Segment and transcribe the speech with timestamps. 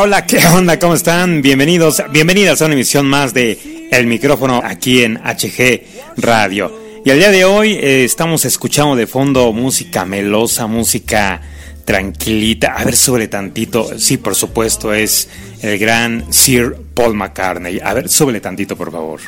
[0.00, 0.78] Hola, ¿qué onda?
[0.78, 1.42] ¿Cómo están?
[1.42, 6.72] Bienvenidos, bienvenidas a una emisión más de El micrófono aquí en HG Radio.
[7.04, 11.40] Y al día de hoy eh, estamos escuchando de fondo música melosa, música
[11.84, 12.74] tranquilita.
[12.74, 13.98] A ver, sobre tantito.
[13.98, 15.28] Sí, por supuesto, es
[15.62, 17.80] el gran Sir Paul McCartney.
[17.82, 19.20] A ver, súbele tantito, por favor.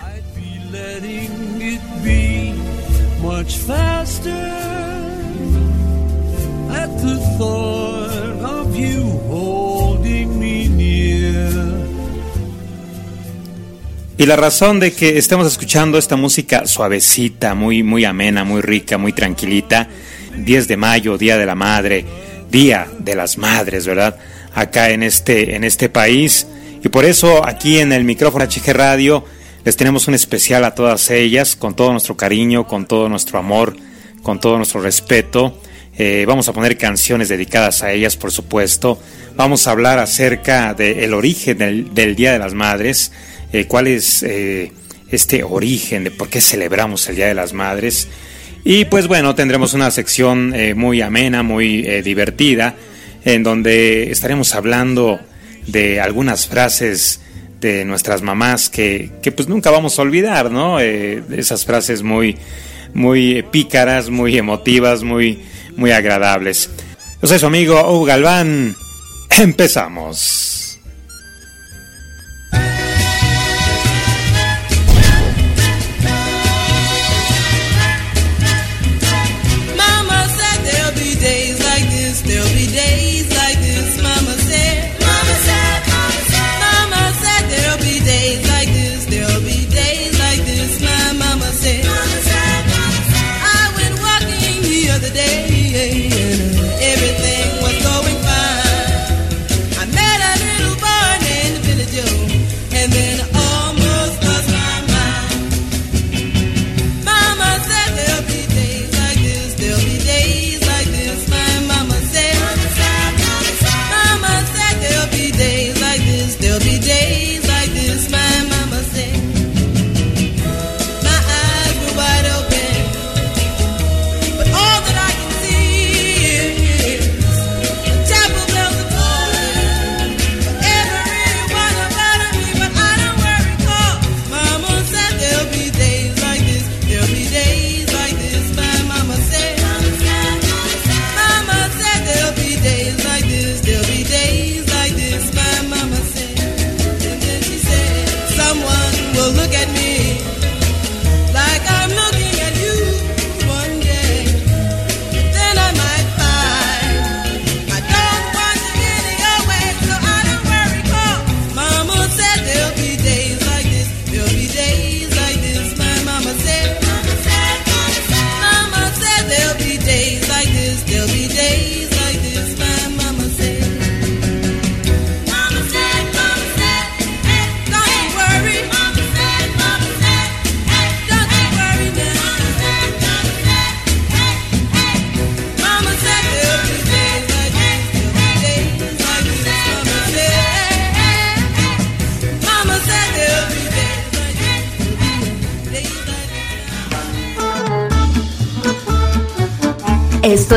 [14.20, 18.98] Y la razón de que estemos escuchando esta música suavecita, muy, muy amena, muy rica,
[18.98, 19.88] muy tranquilita,
[20.36, 22.04] 10 de mayo, Día de la Madre,
[22.50, 24.18] Día de las Madres, ¿verdad?
[24.52, 26.46] Acá en este, en este país.
[26.84, 29.24] Y por eso aquí en el micrófono HG Radio
[29.64, 33.74] les tenemos un especial a todas ellas, con todo nuestro cariño, con todo nuestro amor,
[34.22, 35.58] con todo nuestro respeto.
[35.96, 39.00] Eh, vamos a poner canciones dedicadas a ellas, por supuesto.
[39.34, 43.12] Vamos a hablar acerca del origen del, del Día de las Madres
[43.52, 44.72] eh, cuál es eh,
[45.10, 48.08] este origen de por qué celebramos el Día de las Madres.
[48.64, 52.76] Y pues bueno, tendremos una sección eh, muy amena, muy divertida,
[53.24, 55.20] en donde estaremos hablando
[55.66, 57.20] de algunas frases
[57.60, 60.80] de nuestras mamás que, que pues nunca vamos a olvidar, ¿no?
[60.80, 62.36] esas frases muy,
[62.94, 65.42] muy pícaras, muy emotivas, muy,
[65.76, 66.70] muy agradables.
[67.22, 68.74] Yo su amigo Hugo Galván.
[69.30, 70.59] Empezamos.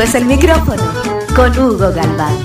[0.04, 0.82] Es el micrófono
[1.34, 2.43] con Hugo Galván.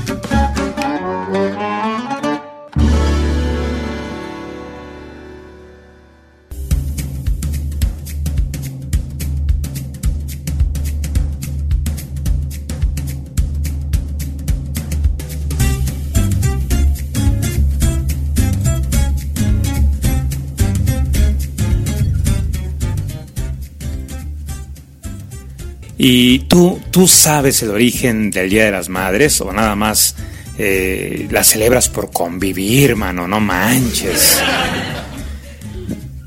[26.11, 30.15] ¿Y tú, tú sabes el origen del Día de las Madres o nada más
[30.57, 33.27] eh, la celebras por convivir, mano?
[33.27, 34.41] No manches.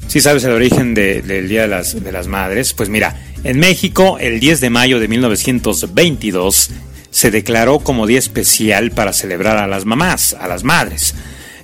[0.07, 2.75] ¿Sí sabes el origen del Día de las, de las Madres?
[2.75, 6.71] Pues mira, en México el 10 de mayo de 1922
[7.11, 11.17] se declaró como día especial para celebrar a las mamás, a las madres.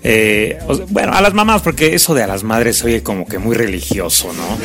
[0.03, 3.55] Eh, bueno, a las mamás, porque eso de a las madres oye como que muy
[3.55, 4.59] religioso, ¿no?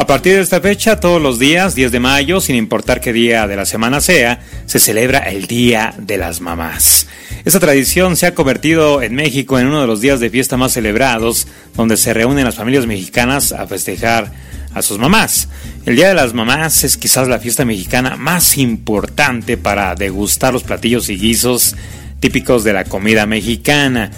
[0.00, 3.46] A partir de esta fecha, todos los días, 10 de mayo, sin importar qué día
[3.46, 7.06] de la semana sea, se celebra el Día de las Mamás.
[7.44, 10.72] Esta tradición se ha convertido en México en uno de los días de fiesta más
[10.72, 14.32] celebrados, donde se reúnen las familias mexicanas a festejar
[14.72, 15.48] a sus mamás.
[15.84, 20.62] El Día de las Mamás es quizás la fiesta mexicana más importante para degustar los
[20.62, 21.76] platillos y guisos
[22.20, 24.10] típicos de la comida mexicana.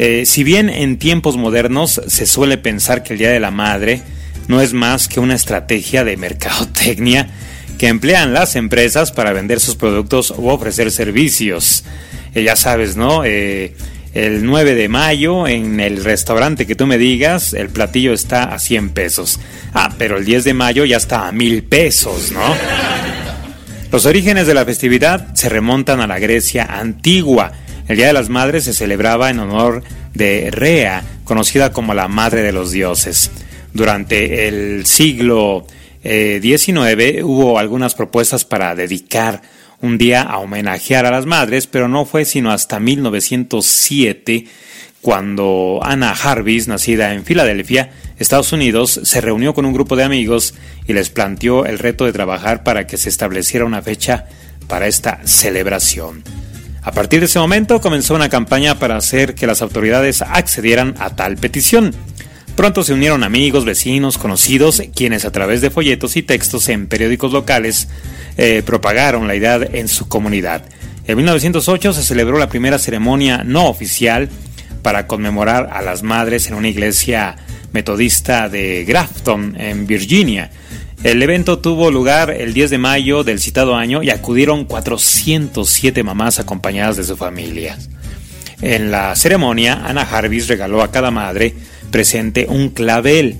[0.00, 4.02] Eh, si bien en tiempos modernos se suele pensar que el Día de la Madre
[4.48, 7.30] no es más que una estrategia de mercadotecnia
[7.78, 11.84] que emplean las empresas para vender sus productos o ofrecer servicios.
[12.34, 13.24] Eh, ya sabes, ¿no?
[13.24, 13.74] Eh,
[14.14, 18.58] el 9 de mayo en el restaurante que tú me digas, el platillo está a
[18.58, 19.38] 100 pesos.
[19.74, 22.42] Ah, pero el 10 de mayo ya está a 1000 pesos, ¿no?
[23.92, 27.52] Los orígenes de la festividad se remontan a la Grecia antigua.
[27.86, 29.82] El Día de las Madres se celebraba en honor
[30.14, 33.30] de Rea, conocida como la Madre de los Dioses.
[33.72, 35.66] Durante el siglo
[36.02, 39.42] XIX eh, hubo algunas propuestas para dedicar
[39.80, 44.46] un día a homenajear a las madres, pero no fue sino hasta 1907
[45.00, 50.54] cuando Anna Jarvis, nacida en Filadelfia, Estados Unidos, se reunió con un grupo de amigos
[50.86, 54.26] y les planteó el reto de trabajar para que se estableciera una fecha
[54.66, 56.24] para esta celebración.
[56.82, 61.14] A partir de ese momento comenzó una campaña para hacer que las autoridades accedieran a
[61.14, 61.94] tal petición.
[62.58, 67.30] Pronto se unieron amigos, vecinos, conocidos, quienes a través de folletos y textos en periódicos
[67.30, 67.86] locales
[68.36, 70.64] eh, propagaron la idea en su comunidad.
[71.06, 74.28] En 1908 se celebró la primera ceremonia no oficial
[74.82, 77.36] para conmemorar a las madres en una iglesia
[77.72, 80.50] metodista de Grafton, en Virginia.
[81.04, 86.40] El evento tuvo lugar el 10 de mayo del citado año y acudieron 407 mamás
[86.40, 87.88] acompañadas de sus familias.
[88.60, 91.54] En la ceremonia, Ana Jarvis regaló a cada madre
[91.90, 93.36] presente un clavel,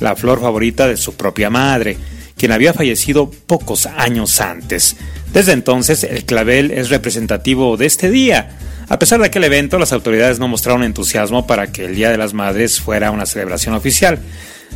[0.00, 1.96] la flor favorita de su propia madre,
[2.36, 4.96] quien había fallecido pocos años antes.
[5.32, 8.56] Desde entonces, el clavel es representativo de este día.
[8.88, 12.16] A pesar de aquel evento, las autoridades no mostraron entusiasmo para que el Día de
[12.16, 14.18] las Madres fuera una celebración oficial.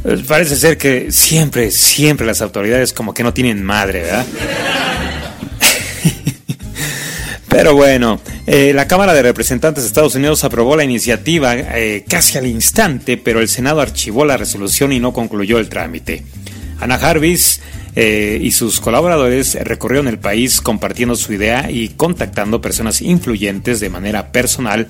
[0.05, 4.27] Eh, parece ser que siempre, siempre las autoridades como que no tienen madre, ¿verdad?
[7.57, 12.37] Pero bueno, eh, la Cámara de Representantes de Estados Unidos aprobó la iniciativa eh, casi
[12.37, 16.25] al instante, pero el Senado archivó la resolución y no concluyó el trámite.
[16.81, 17.61] Ana Jarvis
[17.95, 23.89] eh, y sus colaboradores recorrieron el país compartiendo su idea y contactando personas influyentes de
[23.89, 24.89] manera personal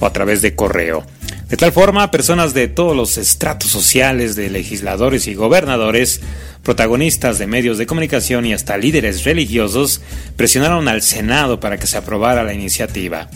[0.00, 1.04] o a través de correo.
[1.48, 6.20] De tal forma, personas de todos los estratos sociales, de legisladores y gobernadores,
[6.62, 10.00] protagonistas de medios de comunicación y hasta líderes religiosos
[10.36, 13.28] presionaron al Senado para que se aprobara la iniciativa.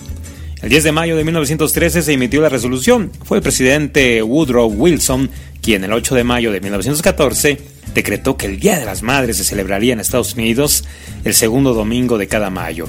[0.62, 3.12] El 10 de mayo de 1913 se emitió la resolución.
[3.24, 5.30] Fue el presidente Woodrow Wilson
[5.62, 7.58] quien el 8 de mayo de 1914
[7.94, 10.84] decretó que el Día de las Madres se celebraría en Estados Unidos
[11.24, 12.88] el segundo domingo de cada mayo.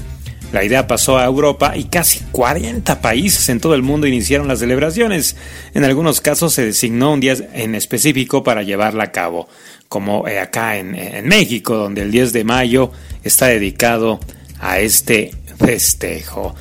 [0.52, 4.58] La idea pasó a Europa y casi 40 países en todo el mundo iniciaron las
[4.58, 5.36] celebraciones.
[5.74, 9.48] En algunos casos se designó un día en específico para llevarla a cabo,
[9.88, 12.90] como eh, acá en, en México, donde el 10 de mayo
[13.22, 14.18] está dedicado
[14.58, 16.54] a este festejo.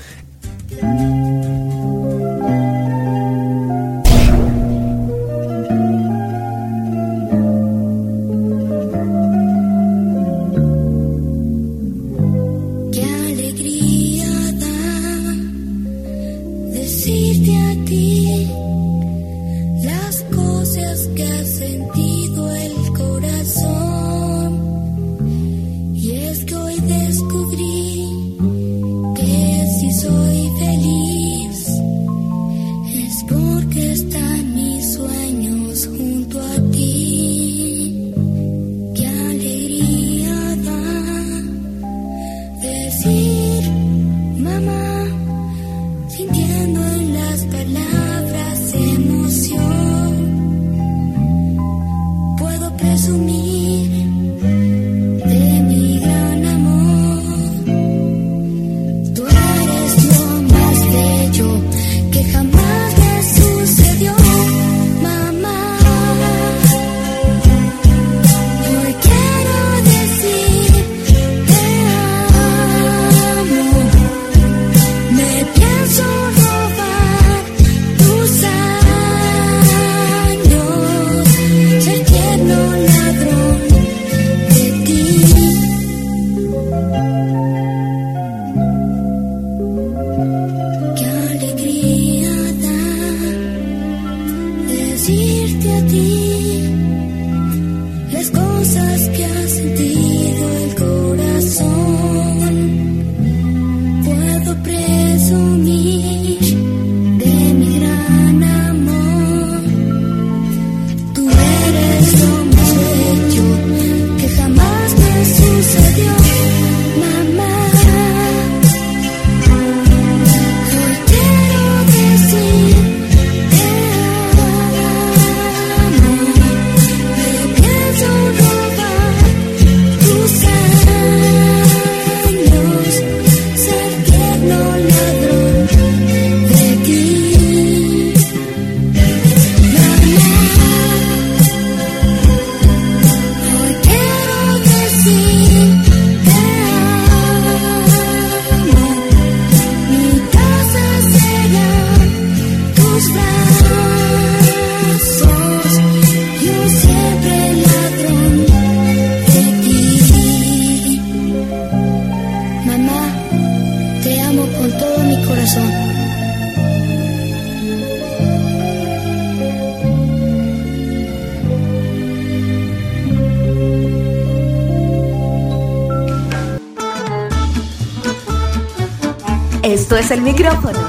[179.71, 180.79] El micrófono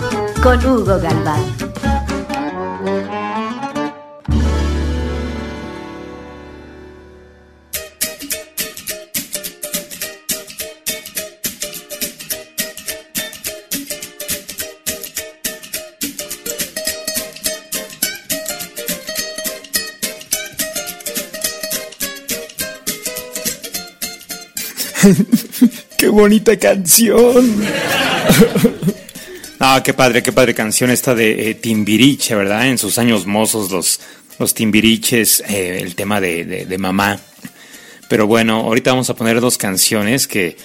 [0.43, 1.45] con Hugo Galván.
[25.99, 28.10] ¡Qué bonita canción!
[29.63, 32.67] Ah, qué padre, qué padre canción esta de eh, Timbiriche, ¿verdad?
[32.67, 34.01] En sus años mozos, los,
[34.39, 37.21] los Timbiriches, eh, el tema de, de, mamá.
[38.09, 40.57] Pero bueno, ahorita vamos a poner dos canciones que,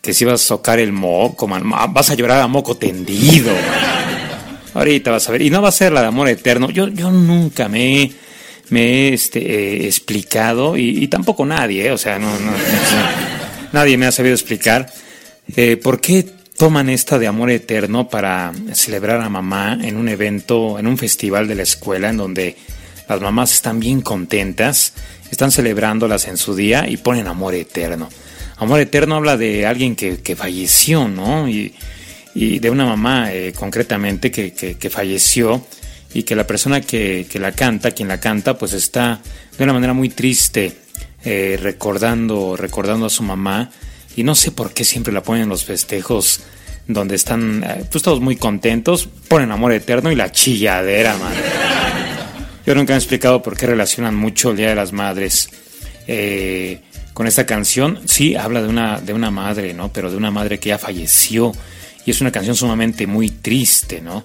[0.00, 3.52] que si vas a tocar el moco, vas a llorar a moco tendido.
[4.72, 5.42] Ahorita vas a ver.
[5.42, 6.70] Y no va a ser la de amor eterno.
[6.70, 8.12] Yo, yo nunca me,
[8.68, 12.52] me he este, eh, explicado, y, tampoco nadie, o sea, no, no,
[13.72, 14.88] nadie me ha sabido explicar
[15.82, 20.86] por qué toman esta de amor eterno para celebrar a mamá en un evento, en
[20.86, 22.56] un festival de la escuela en donde
[23.06, 24.94] las mamás están bien contentas,
[25.30, 28.08] están celebrándolas en su día y ponen amor eterno.
[28.56, 31.50] Amor eterno habla de alguien que, falleció, ¿no?
[31.50, 31.74] Y,
[32.34, 35.66] de una mamá eh, concretamente que, falleció
[36.14, 39.20] y que la persona que, la canta, quien la canta, pues está
[39.58, 40.78] de una manera muy triste
[41.26, 43.70] eh, recordando, recordando a su mamá
[44.16, 46.40] y no sé por qué siempre la ponen en los festejos
[46.86, 51.42] donde están eh, pues todos muy contentos, ponen amor eterno y la chilladera, madre.
[52.66, 55.50] Yo nunca he explicado por qué relacionan mucho el Día de las Madres
[56.06, 56.80] eh,
[57.12, 58.00] con esta canción.
[58.06, 59.92] Sí, habla de una, de una madre, ¿no?
[59.92, 61.52] Pero de una madre que ya falleció.
[62.06, 64.24] Y es una canción sumamente muy triste, ¿no?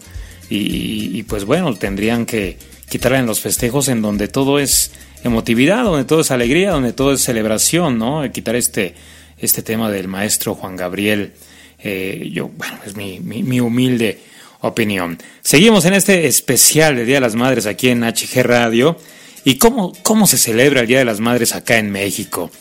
[0.50, 2.58] Y, y pues bueno, tendrían que
[2.89, 4.92] quitarla en los festejos en donde todo es
[5.24, 8.30] emotividad, donde todo es alegría, donde todo es celebración, ¿no?
[8.32, 8.96] Quitar este
[9.42, 11.34] este tema del maestro Juan Gabriel.
[11.81, 14.19] Eh, yo, bueno, es mi, mi, humilde
[14.62, 15.17] opinión.
[15.41, 18.98] Seguimos en este especial de Día de las Madres aquí en HG Radio.
[19.45, 22.51] ¿Y cómo, cómo se celebra el Día de las Madres acá en México?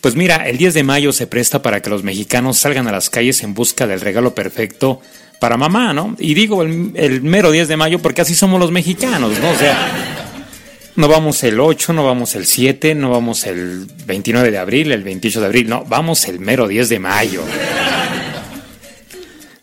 [0.00, 3.10] Pues mira, el 10 de mayo se presta para que los mexicanos salgan a las
[3.10, 5.00] calles en busca del regalo perfecto
[5.40, 6.14] para mamá, ¿no?
[6.18, 9.50] Y digo el, el mero 10 de mayo porque así somos los mexicanos, ¿no?
[9.50, 9.90] O sea,
[10.98, 15.04] no vamos el 8, no vamos el 7, no vamos el 29 de abril, el
[15.04, 17.42] 28 de abril, no, vamos el mero 10 de mayo.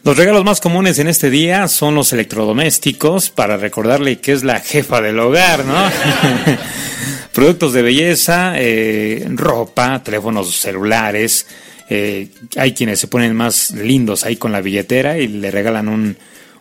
[0.06, 4.60] Los regalos más comunes en este día son los electrodomésticos, para recordarle que es la
[4.60, 5.74] jefa del hogar, ¿no?
[7.34, 11.48] Productos de belleza, eh, ropa, teléfonos celulares.
[11.90, 16.16] Eh, hay quienes se ponen más lindos ahí con la billetera y le regalan un,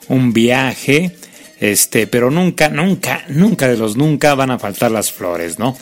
[0.09, 1.15] un viaje.
[1.61, 5.77] Este, pero nunca, nunca, nunca de los nunca van a faltar las flores, ¿no?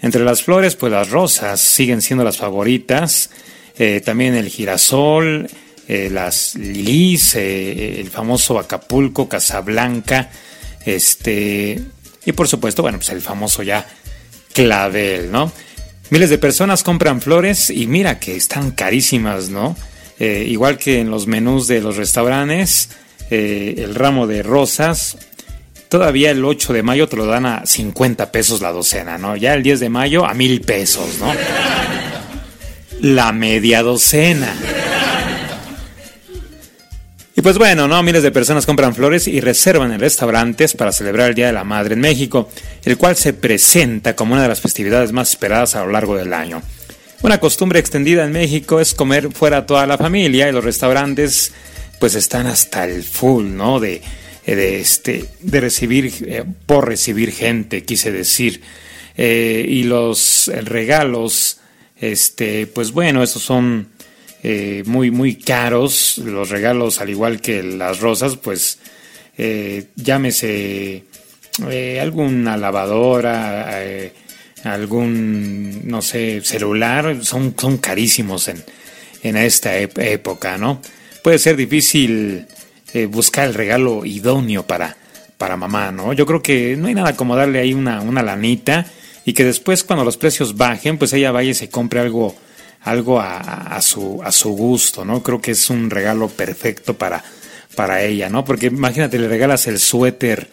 [0.00, 3.30] Entre las flores, pues las rosas siguen siendo las favoritas,
[3.76, 5.48] eh, también el girasol,
[5.88, 10.30] eh, las lilies, eh, el famoso Acapulco, Casablanca,
[10.84, 11.80] este,
[12.24, 13.86] y por supuesto, bueno, pues el famoso ya
[14.52, 15.50] clavel, ¿no?
[16.10, 19.76] Miles de personas compran flores y mira que están carísimas, ¿no?
[20.20, 22.88] igual que en los menús de los restaurantes,
[23.30, 25.16] el ramo de rosas
[25.88, 29.36] Todavía el 8 de mayo te lo dan a 50 pesos la docena, ¿no?
[29.36, 31.32] Ya el 10 de mayo a mil pesos, ¿no?
[33.00, 34.54] La media docena.
[37.38, 38.02] Y pues bueno, ¿no?
[38.02, 41.62] Miles de personas compran flores y reservan en restaurantes para celebrar el Día de la
[41.62, 42.50] Madre en México,
[42.84, 46.32] el cual se presenta como una de las festividades más esperadas a lo largo del
[46.32, 46.60] año.
[47.22, 51.52] Una costumbre extendida en México es comer fuera toda la familia y los restaurantes
[52.00, 53.78] pues están hasta el full, ¿no?
[53.78, 54.02] De,
[54.44, 58.62] de, este, de recibir, eh, por recibir gente, quise decir.
[59.16, 61.60] Eh, y los regalos,
[62.00, 63.90] este, pues bueno, estos son
[64.42, 66.18] eh, muy, muy caros.
[66.18, 68.78] Los regalos, al igual que las rosas, pues
[69.36, 71.04] eh, llámese
[71.70, 73.80] eh, alguna lavadora,
[74.64, 78.64] algún, no sé, celular, son, son carísimos en,
[79.22, 80.80] en esta época, ¿no?
[81.22, 82.46] Puede ser difícil
[83.10, 84.96] buscar el regalo idóneo para,
[85.36, 86.12] para mamá, ¿no?
[86.12, 88.86] Yo creo que no hay nada como darle ahí una, una lanita
[89.24, 92.34] y que después cuando los precios bajen, pues ella vaya y se compre algo
[92.82, 95.22] algo a, su, a su gusto, ¿no?
[95.22, 97.22] Creo que es un regalo perfecto para,
[97.74, 98.44] para ella, ¿no?
[98.44, 100.48] Porque imagínate, le regalas el suéter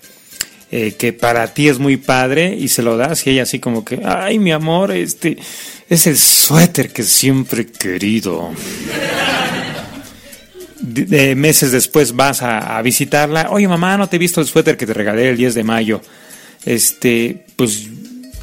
[0.72, 3.86] eh, que para ti es muy padre y se lo das y ella así como
[3.86, 5.38] que, ay, mi amor, este
[5.88, 8.52] es el suéter que siempre he querido.
[11.36, 14.86] Meses después vas a, a, visitarla, oye mamá, no te he visto el suéter que
[14.86, 16.02] te regalé el 10 de mayo.
[16.66, 17.88] Este, pues,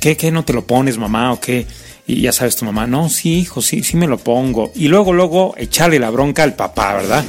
[0.00, 1.66] ¿qué, qué no te lo pones mamá o qué?
[2.06, 4.72] Y ya sabes tu mamá, no, sí, hijo, sí, sí me lo pongo.
[4.74, 7.24] Y luego, luego, echarle la bronca al papá, ¿verdad?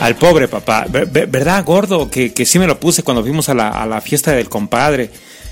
[0.00, 0.86] Al pobre papá.
[0.88, 2.10] ¿Verdad, gordo?
[2.10, 5.10] Que, que sí me lo puse cuando fuimos a la, a la fiesta del compadre.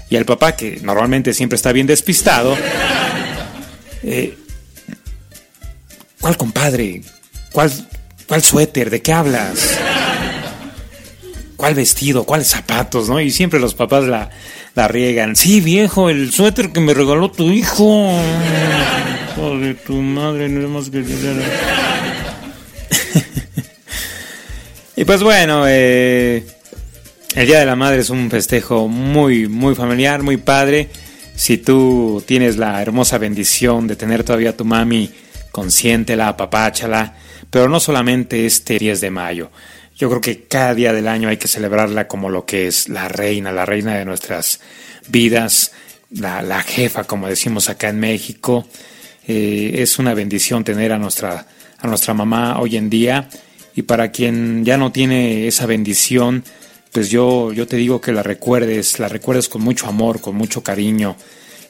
[0.09, 2.57] Y al papá, que normalmente siempre está bien despistado.
[4.03, 4.37] Eh,
[6.21, 7.03] ¿Cuál compadre?
[7.53, 7.71] ¿Cuál,
[8.27, 8.91] ¿Cuál suéter?
[8.91, 9.79] ¿De qué hablas?
[11.63, 12.25] ¿Cuál vestido?
[12.25, 13.09] ¿Cuáles zapatos?
[13.09, 13.21] ¿No?
[13.21, 14.31] Y siempre los papás la,
[14.75, 15.37] la riegan.
[15.37, 18.11] Sí, viejo, el suéter que me regaló tu hijo.
[19.37, 21.05] Joder, tu madre, no es que
[24.97, 26.45] y pues bueno, eh,
[27.37, 30.89] el Día de la Madre es un festejo muy, muy familiar, muy padre.
[31.37, 35.13] Si tú tienes la hermosa bendición de tener todavía a tu mami,
[35.53, 37.15] consiéntela, apapáchala,
[37.51, 39.53] pero no solamente este 10 de mayo.
[39.97, 43.09] Yo creo que cada día del año hay que celebrarla como lo que es la
[43.09, 44.61] reina, la reina de nuestras
[45.09, 45.73] vidas,
[46.11, 48.67] la, jefa, como decimos acá en México.
[49.27, 51.47] Eh, es una bendición tener a nuestra,
[51.79, 53.29] a nuestra mamá hoy en día.
[53.75, 56.45] Y para quien ya no tiene esa bendición,
[56.93, 60.63] pues yo, yo te digo que la recuerdes, la recuerdes con mucho amor, con mucho
[60.63, 61.17] cariño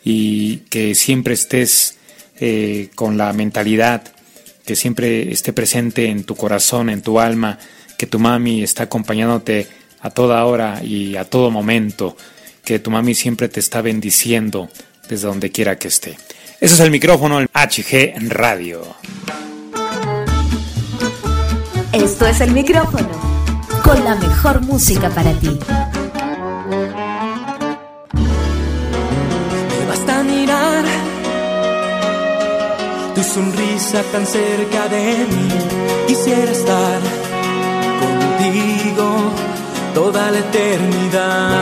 [0.04, 1.96] y que siempre estés
[2.40, 4.02] eh, con la mentalidad,
[4.66, 7.58] que siempre esté presente en tu corazón, en tu alma,
[8.02, 9.68] que tu mami está acompañándote
[10.00, 12.16] a toda hora y a todo momento,
[12.64, 14.68] que tu mami siempre te está bendiciendo
[15.08, 16.18] desde donde quiera que esté.
[16.60, 18.82] Ese es el micrófono el HG Radio.
[21.92, 23.08] Esto es el micrófono
[23.84, 25.56] con la mejor música para ti.
[29.78, 30.84] Me basta mirar
[33.14, 35.48] tu sonrisa tan cerca de mí.
[36.08, 37.21] Quisiera estar
[39.94, 41.52] toda la eternidad.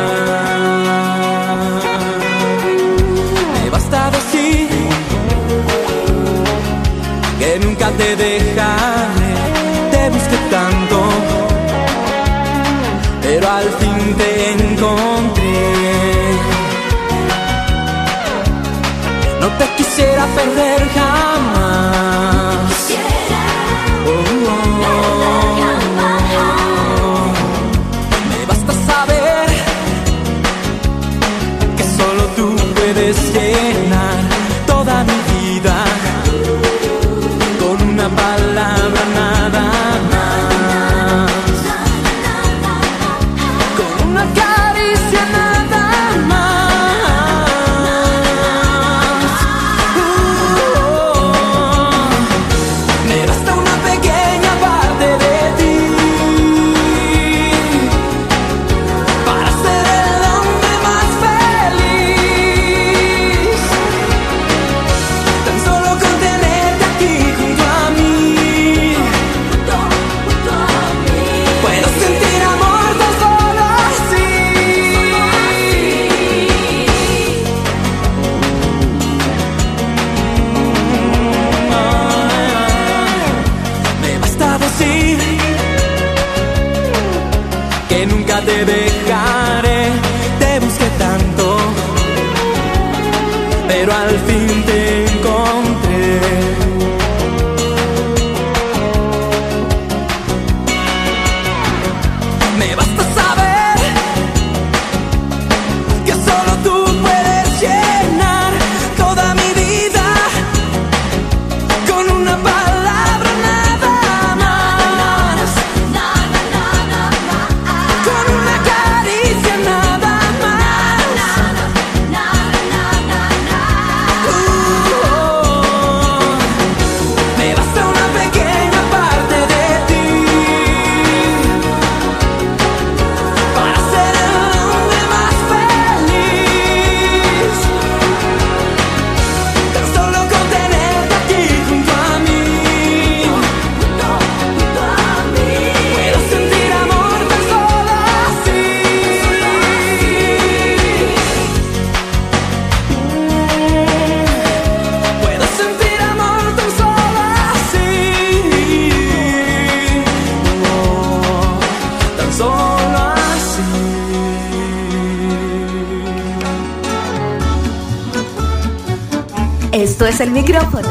[170.21, 170.87] El micrófono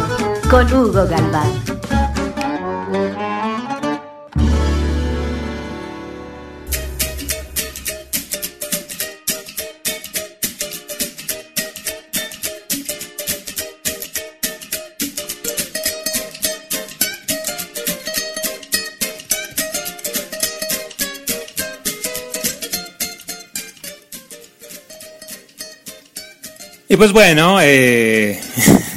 [0.49, 1.51] con Hugo Galván.
[26.87, 28.41] Y pues bueno, eh...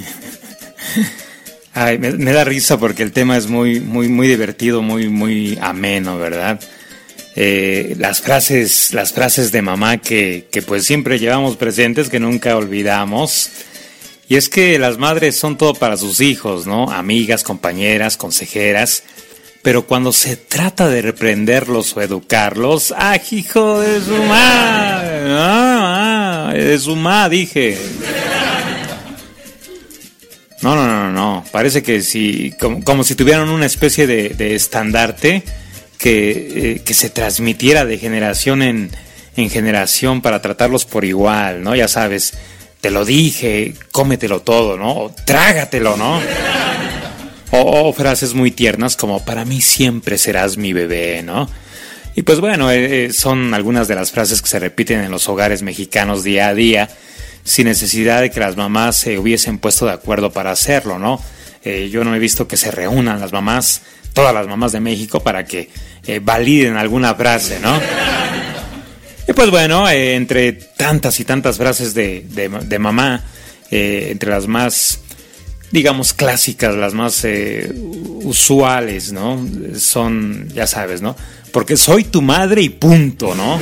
[1.99, 6.61] Me, da risa porque el tema es muy, muy, muy divertido, muy, muy ameno, ¿verdad?
[7.35, 12.57] Eh, las frases, las frases de mamá que, que pues siempre llevamos presentes, que nunca
[12.57, 13.51] olvidamos.
[14.29, 16.91] Y es que las madres son todo para sus hijos, ¿no?
[16.91, 19.03] Amigas, compañeras, consejeras.
[19.63, 25.23] Pero cuando se trata de reprenderlos o educarlos, ¡ah, hijo de su madre!
[25.29, 27.79] ¡Ah, ah de su madre, dije!
[30.63, 35.43] No, no, no, no, Parece que si, como, si tuvieran una especie de, estandarte
[35.99, 36.31] que,
[36.75, 38.91] eh, que, se transmitiera de generación en,
[39.37, 41.75] en generación para tratarlos por igual, ¿no?
[41.75, 42.35] Ya sabes,
[42.81, 44.93] te lo dije, cómetelo todo, ¿no?
[44.93, 46.21] O trágatelo, ¿no?
[47.53, 51.49] O, frases muy tiernas como para mí siempre serás mi bebé, ¿no?
[52.15, 55.29] Y pues bueno, eh, eh, son algunas de las frases que se repiten en los
[55.29, 56.89] hogares mexicanos día a día,
[57.45, 61.21] sin necesidad de que las mamás se hubiesen puesto de acuerdo para hacerlo, ¿no?
[61.65, 65.23] Eh, yo no he visto que se reúnan las mamás, todas las mamás de México,
[65.23, 65.71] para que
[66.23, 67.81] validen alguna frase, ¿no?
[69.29, 73.23] Y pues bueno, entre tantas y tantas frases de, de mamá,
[73.71, 74.99] entre las más
[75.73, 77.73] digamos, clásicas, las más eh,
[78.23, 79.45] usuales, ¿no?
[79.77, 81.17] Son, ya sabes, ¿no?
[81.51, 83.59] Porque soy tu madre y punto, ¿no?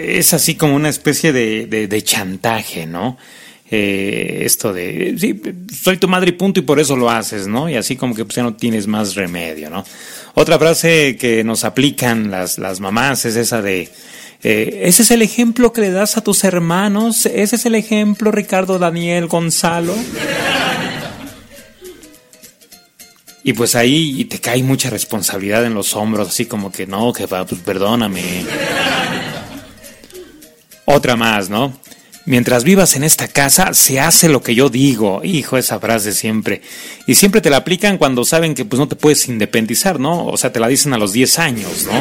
[0.00, 3.18] Es así como una especie de, de, chantaje, ¿no?
[3.70, 5.40] Eh, esto de, sí,
[5.72, 7.68] soy tu madre y punto y por eso lo haces, ¿no?
[7.68, 9.84] Y así como que pues, ya no tienes más remedio, ¿no?
[10.34, 13.88] Otra frase que nos aplican las, las mamás es esa de,
[14.42, 17.26] eh, ese es el ejemplo que le das a tus hermanos.
[17.26, 19.94] Ese es el ejemplo, Ricardo, Daniel, Gonzalo.
[23.42, 27.46] Y pues ahí te cae mucha responsabilidad en los hombros, así como que no, jefa,
[27.46, 28.44] pues perdóname.
[30.92, 31.72] Otra más, ¿no?
[32.26, 35.22] Mientras vivas en esta casa, se hace lo que yo digo.
[35.22, 36.62] Hijo, esa frase siempre.
[37.06, 40.26] Y siempre te la aplican cuando saben que pues no te puedes independizar, ¿no?
[40.26, 41.92] O sea, te la dicen a los 10 años, ¿no?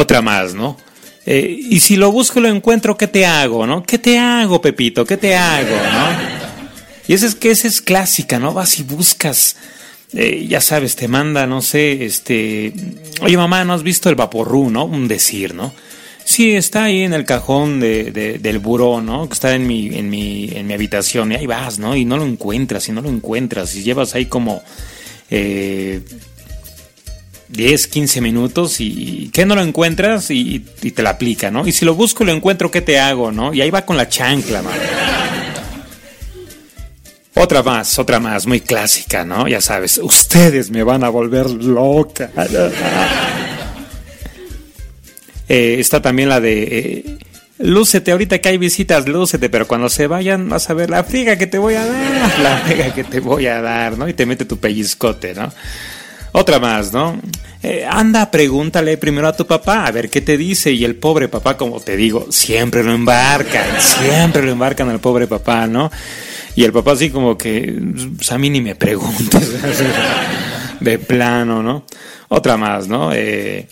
[0.00, 0.76] Otra más, ¿no?
[1.24, 3.82] Eh, y si lo busco lo encuentro, ¿qué te hago, no?
[3.82, 5.06] ¿Qué te hago, Pepito?
[5.06, 6.38] ¿Qué te hago, no?
[7.08, 8.52] Y esa es que es clásica, ¿no?
[8.52, 9.56] Vas y buscas,
[10.12, 12.74] eh, ya sabes, te manda, no sé, este,
[13.22, 14.84] oye mamá, ¿no has visto el vaporru, no?
[14.84, 15.72] Un decir, ¿no?
[16.28, 19.26] Sí, está ahí en el cajón de, del buró, ¿no?
[19.26, 21.32] Que está en mi, en mi, en mi habitación.
[21.32, 21.96] Y ahí vas, ¿no?
[21.96, 23.74] Y no lo encuentras, y no lo encuentras.
[23.74, 24.62] Y llevas ahí como
[25.30, 26.02] eh,
[27.48, 31.66] 10, 15 minutos y que no lo encuentras y, te la aplica, ¿no?
[31.66, 33.54] Y si lo busco y lo encuentro, ¿qué te hago, no?
[33.54, 34.68] Y ahí va con la chancla, ¿no?
[37.36, 39.48] Otra más, otra más, muy clásica, ¿no?
[39.48, 42.30] Ya sabes, ustedes me van a volver loca.
[45.48, 46.62] Eh, está también la de...
[46.62, 47.18] Eh,
[47.58, 51.36] lúcete, ahorita que hay visitas, lúcete, pero cuando se vayan vas a ver la friga
[51.36, 54.08] que te voy a dar, la friga que te voy a dar, ¿no?
[54.08, 55.52] Y te mete tu pellizcote, ¿no?
[56.32, 57.20] Otra más, ¿no?
[57.62, 60.70] Eh, anda, pregúntale primero a tu papá, a ver qué te dice.
[60.72, 65.26] Y el pobre papá, como te digo, siempre lo embarcan, siempre lo embarcan al pobre
[65.26, 65.90] papá, ¿no?
[66.54, 67.80] Y el papá así como que,
[68.16, 69.52] pues a mí ni me preguntes,
[70.80, 71.84] de plano, ¿no?
[72.28, 73.12] Otra más, ¿no?
[73.12, 73.66] Eh,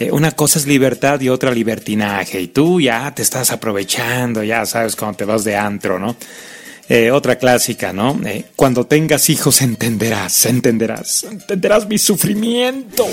[0.00, 2.40] eh, una cosa es libertad y otra libertinaje.
[2.40, 6.16] Y tú ya te estás aprovechando, ya sabes, cuando te vas de antro, ¿no?
[6.88, 8.18] Eh, otra clásica, ¿no?
[8.24, 13.06] Eh, cuando tengas hijos entenderás, entenderás, entenderás mi sufrimiento.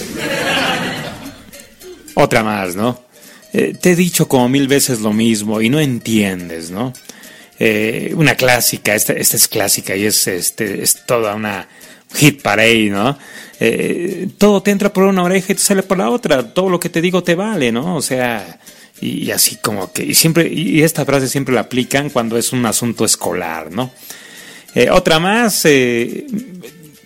[2.13, 3.05] Otra más, ¿no?
[3.51, 6.93] Te he dicho como mil veces lo mismo y no entiendes, ¿no?
[8.13, 11.67] una clásica, esta, esta, es clásica y es, este, es toda una
[12.15, 13.17] hit parade, ¿no?
[14.37, 16.89] todo te entra por una oreja y te sale por la otra, todo lo que
[16.89, 17.95] te digo te vale, ¿no?
[17.95, 18.59] O sea,
[19.01, 22.65] y, así como que, y siempre, y esta frase siempre la aplican cuando es un
[22.65, 23.91] asunto escolar, ¿no?
[24.73, 26.25] Eh, otra más, eh,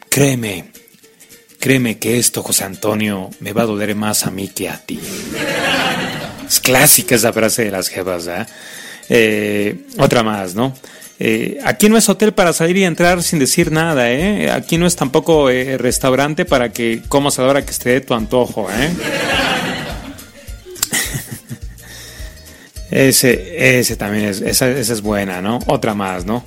[0.09, 0.71] créeme,
[1.59, 4.99] créeme que esto, José Antonio, me va a doler más a mí que a ti.
[6.47, 8.45] Es clásica esa frase de las jefas, ¿eh?
[9.09, 10.73] eh otra más, ¿no?
[11.63, 14.49] Aquí no es hotel para salir y entrar sin decir nada, ¿eh?
[14.51, 18.13] Aquí no es tampoco restaurante para que comas a la hora que esté de tu
[18.13, 18.89] antojo, ¿eh?
[22.91, 25.59] Ese, ese también es, esa, esa es buena, ¿no?
[25.67, 26.43] Otra más, ¿no?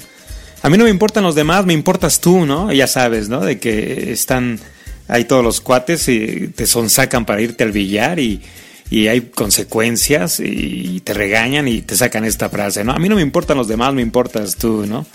[0.62, 2.70] A mí no me importan los demás, me importas tú, ¿no?
[2.70, 3.40] Ya sabes, ¿no?
[3.40, 4.60] De que están
[5.08, 8.42] ahí todos los cuates y te sonsacan para irte al billar y,
[8.90, 12.92] y hay consecuencias y te regañan y te sacan esta frase, ¿no?
[12.92, 15.06] A mí no me importan los demás, me importas tú, ¿no?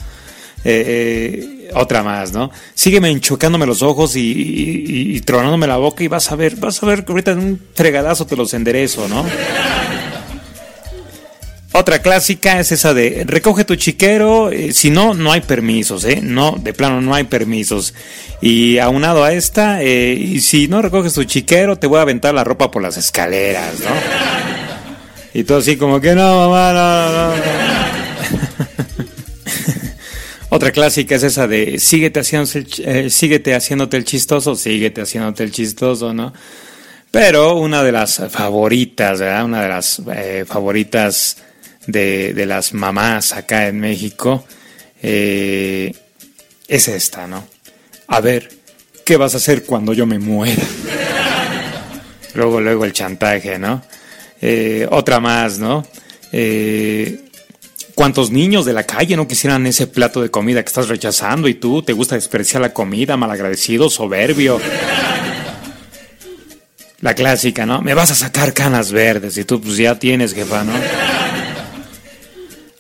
[0.66, 2.52] Eh, eh, otra más, ¿no?
[2.74, 6.86] Sígueme enchocándome los ojos y, y, tronándome la boca y vas a ver, vas a
[6.86, 9.26] ver que ahorita en un fregadazo te los enderezo, ¿no?
[11.72, 16.20] Otra clásica es esa de recoge tu chiquero, eh, si no, no hay permisos, ¿eh?
[16.24, 17.94] No, de plano no hay permisos.
[18.42, 22.34] Y aunado a esta, eh, y si no recoges tu chiquero, te voy a aventar
[22.34, 23.92] la ropa por las escaleras, ¿no?
[25.40, 27.44] Y todo así como que no, mamá, no, no, no.
[30.50, 35.52] Otra clásica es esa de síguete, haciendo, eh, síguete haciéndote el chistoso, síguete haciéndote el
[35.52, 36.34] chistoso, ¿no?
[37.12, 39.46] Pero una de las favoritas, ¿verdad?
[39.46, 40.02] Una de las
[40.48, 41.38] favoritas
[41.92, 44.46] de, las mamás acá en México
[45.02, 45.94] eh,
[46.68, 47.48] es esta, ¿no?
[48.08, 48.50] A ver,
[49.06, 50.64] ¿qué vas a hacer cuando yo me muera?
[52.34, 53.84] luego, luego el chantaje, ¿no?
[54.42, 55.86] Eh, otra más, ¿no?
[56.32, 57.26] Eh,
[57.96, 61.56] ¿Cuántos niños de la calle no quisieran ese plato de comida que estás rechazando y
[61.56, 64.60] tú te gusta despreciar la comida, malagradecido, soberbio?
[67.02, 67.82] La clásica, ¿no?
[67.82, 70.74] Me vas a sacar canas verdes y tú pues ya tienes, jefa, ¿no?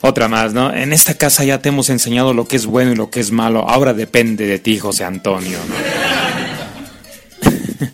[0.01, 0.73] Otra más, ¿no?
[0.73, 3.31] En esta casa ya te hemos enseñado lo que es bueno y lo que es
[3.31, 3.67] malo.
[3.67, 5.75] Ahora depende de ti, José Antonio, ¿no?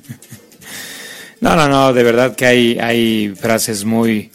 [1.42, 4.30] no, no, no, de verdad que hay, hay frases muy,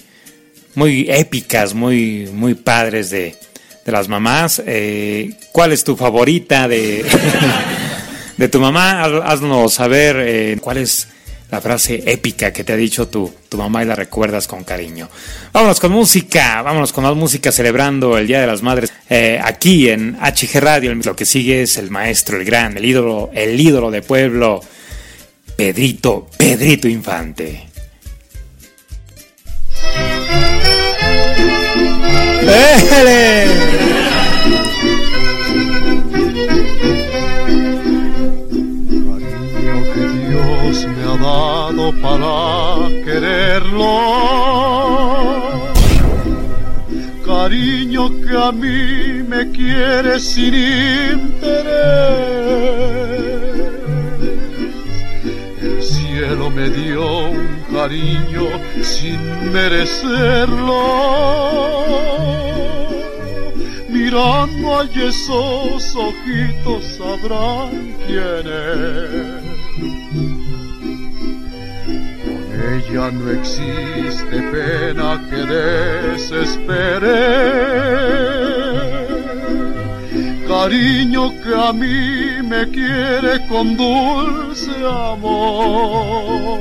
[0.74, 3.36] muy épicas, muy, muy padres de,
[3.84, 4.60] de las mamás.
[4.66, 7.04] Eh, ¿Cuál es tu favorita de,
[8.36, 9.04] de tu mamá?
[9.04, 11.06] Haznos saber eh, cuál es
[11.50, 15.08] la frase épica que te ha dicho tu, tu mamá y la recuerdas con cariño.
[15.52, 19.88] Vámonos con música, vámonos con más música celebrando el Día de las Madres eh, aquí
[19.88, 20.94] en HG Radio.
[20.94, 24.60] Lo que sigue es el maestro, el gran, el ídolo, el ídolo de pueblo,
[25.56, 27.66] Pedrito, Pedrito Infante.
[42.02, 43.86] Para quererlo.
[47.24, 51.40] Cariño que a mí me quiere sin interés.
[55.62, 58.48] El cielo me dio un cariño
[58.82, 60.82] sin merecerlo.
[63.88, 69.50] Mirando a esos ojitos sabrán quién es
[72.60, 77.20] ella no existe pena que desespere.
[80.46, 86.60] Cariño que a mí me quiere con dulce amor.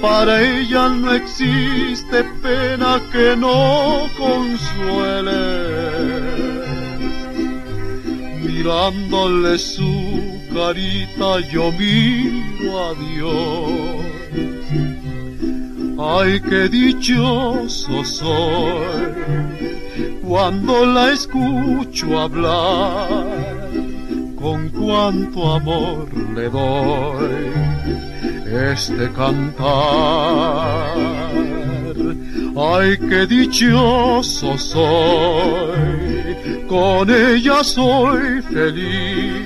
[0.00, 5.44] Para ella no existe pena que no consuele.
[8.42, 10.25] Mirándole su
[10.56, 14.06] carita yo miro a Dios.
[15.98, 19.12] Ay, qué dichoso soy
[20.26, 23.26] cuando la escucho hablar,
[24.36, 27.52] con cuánto amor le doy
[28.72, 30.96] este cantar.
[32.56, 35.86] Ay, qué dichoso soy,
[36.66, 39.45] con ella soy feliz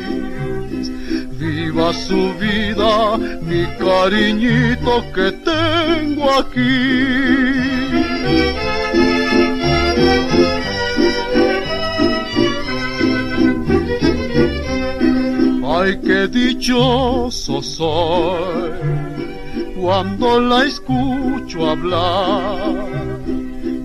[1.93, 7.81] su vida, mi cariñito que tengo aquí.
[15.67, 18.71] Ay, qué dichoso soy
[19.81, 22.87] cuando la escucho hablar,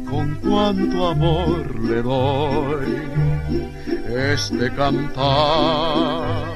[0.10, 3.26] con cuánto amor le doy
[4.34, 6.55] este cantar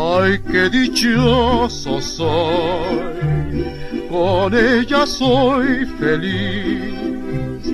[0.00, 3.66] Ay, qué dichoso soy,
[4.08, 7.64] con ella soy feliz.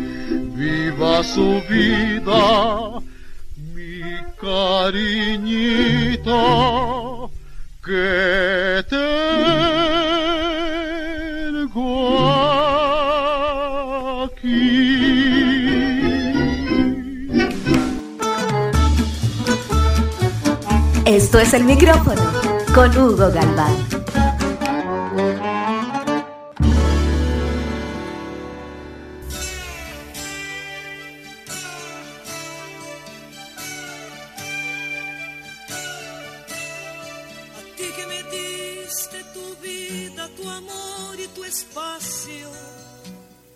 [0.57, 3.03] Viva su vida,
[3.75, 4.01] mi
[4.41, 6.33] cariñita,
[7.85, 8.24] que
[21.35, 22.23] Esto es el micrófono
[22.73, 23.75] con Hugo Galván.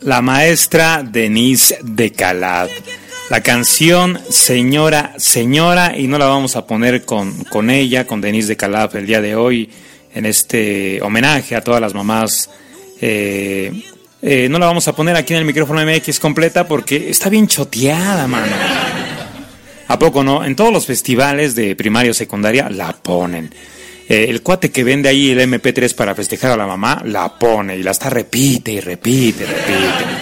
[0.00, 2.70] La maestra Denise de Calab
[3.30, 8.48] la canción Señora, Señora, y no la vamos a poner con, con ella, con Denise
[8.48, 9.68] de Calab el día de hoy,
[10.14, 12.48] en este homenaje a todas las mamás.
[13.02, 13.70] Eh,
[14.22, 17.46] eh, no la vamos a poner aquí en el micrófono MX completa porque está bien
[17.46, 18.56] choteada, mano.
[19.88, 20.42] ¿A poco no?
[20.42, 23.50] En todos los festivales de primaria o secundaria la ponen.
[24.08, 27.76] Eh, el cuate que vende ahí el MP3 para festejar a la mamá, la pone
[27.76, 30.17] y la está repite y repite, repite.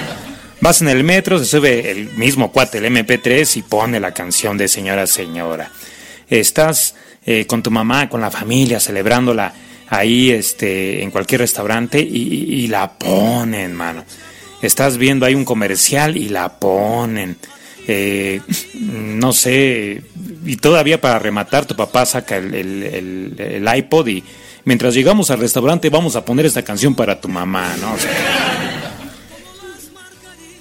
[0.61, 4.57] Vas en el metro, se sube el mismo cuate, el MP3, y pone la canción
[4.57, 5.71] de Señora Señora.
[6.29, 9.53] Estás eh, con tu mamá, con la familia, celebrándola
[9.89, 14.05] ahí este, en cualquier restaurante y, la ponen, mano.
[14.63, 17.37] Estás viendo ahí un comercial y la ponen.
[17.87, 18.41] Eh,
[18.75, 20.03] no sé,
[20.45, 24.25] y todavía para rematar, tu papá saca el, el, iPod y
[24.65, 27.95] mientras llegamos al restaurante vamos a poner esta canción para tu mamá, ¿no?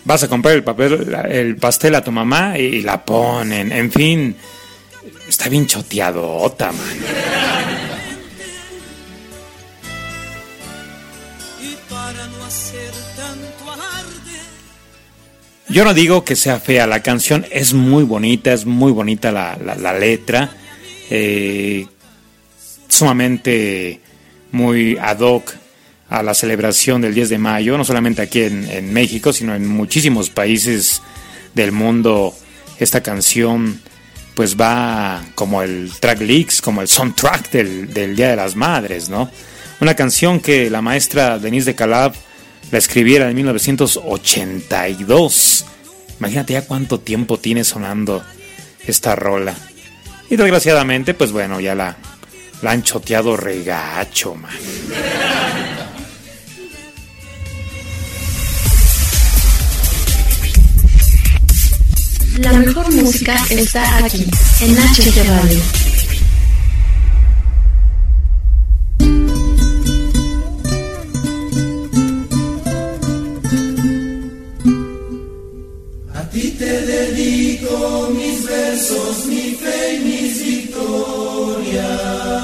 [0.06, 4.36] Vas a comprar el papel, el pastel a tu mamá y la ponen, en fin,
[5.28, 6.76] está bien choteado, man.
[15.68, 20.00] Yo no digo que sea fea, la canción es muy bonita, es muy bonita la,
[20.00, 20.52] letra,
[21.10, 21.88] eh,
[22.88, 24.00] sumamente
[24.52, 25.64] muy ad hoc
[26.10, 30.30] a la celebración del 10 de mayo, no solamente aquí en, México, sino en muchísimos
[30.30, 31.02] países
[31.54, 32.34] del mundo.
[32.80, 33.82] Esta canción
[34.36, 39.10] pues va como el track leaks, como el soundtrack del, del Día de las Madres,
[39.10, 39.30] ¿no?
[39.80, 42.13] Una canción que la maestra Denise de Calab
[42.72, 45.65] la escribiera en 1982.
[46.20, 48.24] Imagínate ya cuánto tiempo tiene sonando
[48.86, 49.56] esta rola.
[50.30, 51.95] Y desgraciadamente, pues bueno, ya la,
[52.62, 54.51] la han choteado regacho, man.
[62.40, 64.26] La mejor música está aquí,
[64.62, 65.62] en HG Radio.
[78.14, 82.35] mis versos, mi fe y mis victorias.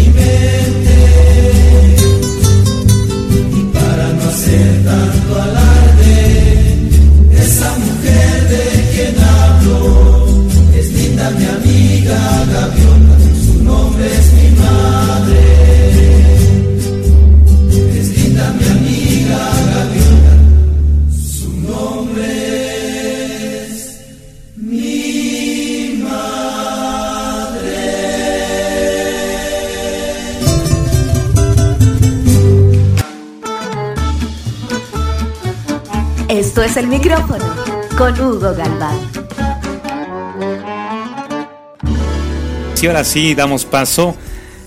[42.84, 44.13] Y ahora sí, damos paso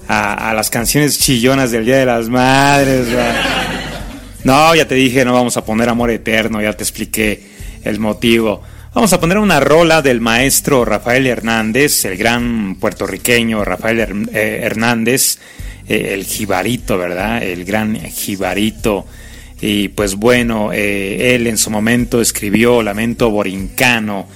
[0.08, 3.08] a, las canciones chillonas del Día de las Madres.
[4.42, 7.46] No, ya te dije, no vamos a poner Amor Eterno, ya te expliqué
[7.84, 8.62] el motivo.
[8.94, 15.36] Vamos a poner una rola del maestro Rafael Hernández, el gran puertorriqueño Rafael eh, Hernández,
[15.86, 17.42] eh, el jibarito, ¿verdad?
[17.42, 19.04] El gran jibarito.
[19.60, 24.26] Y pues bueno, eh, él en su momento escribió Lamento Borincano,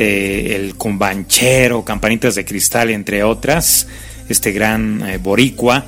[0.00, 3.86] El Cumbanchero, Campanitas de Cristal, entre otras,
[4.28, 5.84] este gran boricua.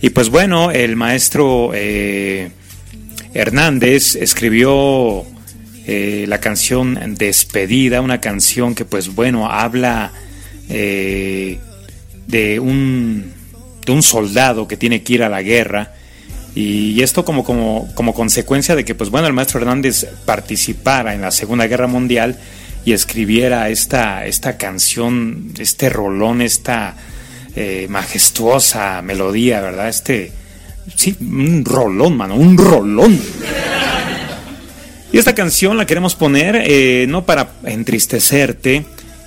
[0.00, 1.72] Y pues bueno, el maestro
[3.34, 5.24] Hernández escribió
[5.90, 10.12] eh, la canción Despedida, una canción que pues bueno, habla
[10.68, 11.58] eh,
[12.26, 13.32] de, un,
[13.86, 15.94] de un soldado que tiene que ir a la guerra.
[16.54, 21.22] Y esto como, como, como consecuencia de que pues bueno, el maestro Hernández participara en
[21.22, 22.38] la Segunda Guerra Mundial
[22.84, 26.96] y escribiera esta, esta canción, este rolón, esta
[27.60, 29.88] eh, majestuosa melodía, ¿verdad?
[29.88, 30.30] Este,
[30.94, 33.20] sí, un rolón, mano, un rolón.
[35.12, 38.84] Y esta canción la queremos poner eh, no para entristecerte,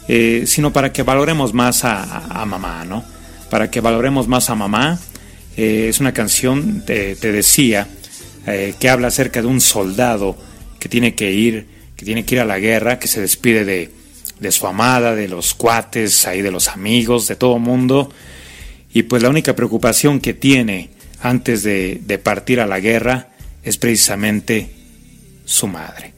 [0.07, 3.03] eh, sino para que valoremos más a, mamá, ¿no?
[3.49, 4.99] Para que valoremos más a mamá.
[5.57, 7.87] Es una canción, te, decía,
[8.79, 10.37] que habla acerca de un soldado
[10.79, 11.67] que tiene que ir,
[12.01, 13.91] que tiene que ir a la guerra, que se despide de,
[14.39, 18.11] de su amada, de los cuates, ahí de los amigos, de todo mundo.
[18.91, 20.89] Y pues la única preocupación que tiene
[21.21, 23.27] antes de, de partir a la guerra
[23.61, 24.71] es precisamente
[25.45, 26.13] su madre.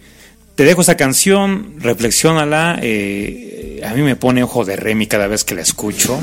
[0.56, 2.80] Te dejo esa canción, reflexiónala.
[2.82, 6.18] Eh, a mí me pone ojo de Remy cada vez que la escucho.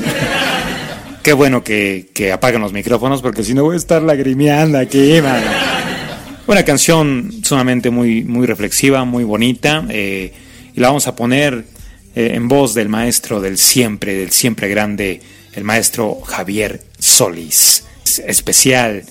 [1.21, 5.21] Qué bueno que, que apagan los micrófonos porque si no voy a estar lagrimeando aquí,
[6.47, 9.85] Una canción sumamente muy, muy reflexiva, muy bonita.
[9.89, 10.33] Eh,
[10.73, 11.65] y la vamos a poner
[12.15, 15.21] eh, en voz del maestro del siempre, del siempre grande,
[15.53, 17.85] el maestro Javier Solís.
[18.25, 19.03] Especial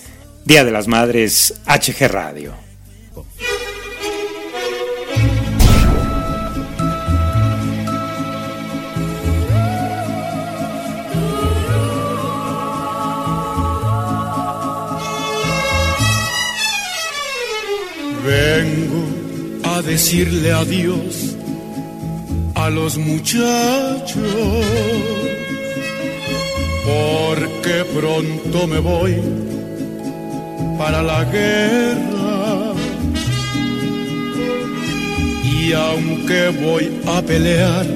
[0.45, 2.55] Día de las Madres HG Radio.
[18.31, 19.03] Vengo
[19.65, 21.35] a decirle adiós
[22.55, 24.25] a los muchachos,
[26.87, 29.17] porque pronto me voy
[30.79, 32.73] para la guerra.
[35.43, 37.87] Y aunque voy a pelear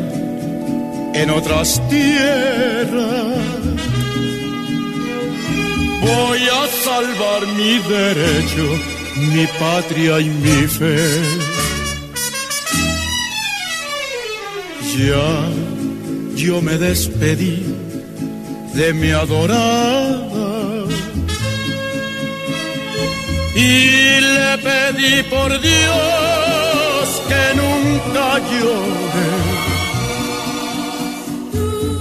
[1.14, 3.39] en otras tierras,
[6.03, 10.99] voy a salvar mi derecho mi patria y mi fe.
[14.97, 15.29] Ya
[16.37, 17.65] yo me despedí
[18.75, 20.85] de mi adorada
[23.55, 29.31] y le pedí por Dios que nunca llore,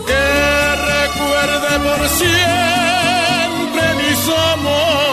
[0.08, 0.26] que
[0.94, 4.22] recuerde por siempre mis
[4.54, 5.13] amores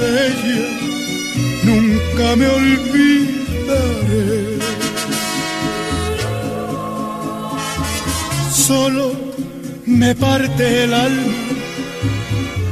[0.00, 0.68] ella
[1.64, 4.00] nunca me olvidaré.
[8.52, 9.12] Solo
[9.86, 11.34] me parte el alma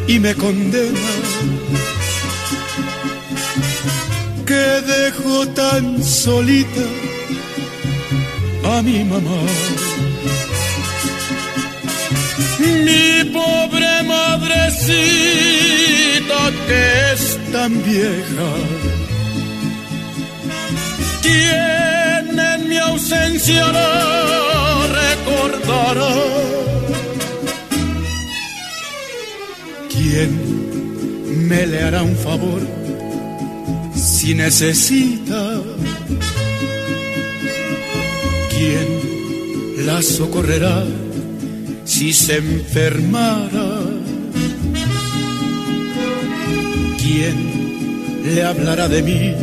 [0.07, 1.11] y me condena
[4.47, 4.65] que
[4.95, 6.87] dejo tan solita
[8.65, 9.88] a mi mamá.
[12.59, 15.19] Mi pobre madrecita
[16.67, 18.51] que es tan vieja.
[21.23, 26.15] Quien en mi ausencia la recordará.
[29.89, 30.31] ¿Quién
[31.49, 32.61] me le hará un favor
[33.95, 35.61] si necesita?
[38.51, 38.89] ¿Quién
[39.87, 40.85] la socorrerá?
[41.99, 43.71] Si se enfermara,
[46.97, 47.37] ¿quién
[48.25, 49.35] le hablará de mí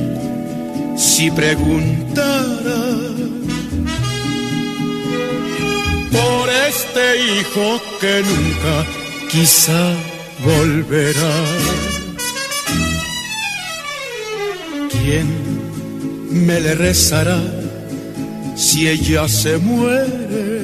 [0.96, 2.82] si preguntara
[6.14, 8.76] por este hijo que nunca
[9.30, 9.94] quizá
[10.46, 11.38] volverá?
[14.94, 15.28] ¿Quién
[16.46, 17.42] me le rezará
[18.56, 20.55] si ella se muere?